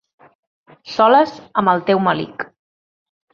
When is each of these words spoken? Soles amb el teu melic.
Soles 0.93 1.33
amb 1.63 1.73
el 1.75 1.85
teu 1.91 2.01
melic. 2.09 2.47